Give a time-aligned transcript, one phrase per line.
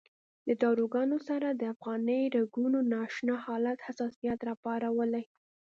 [0.47, 5.23] د داروګانو سره د افغاني رګونو نا اشنا حالت حساسیت راپارولی.